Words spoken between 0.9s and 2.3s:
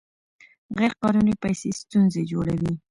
قانوني پیسې ستونزې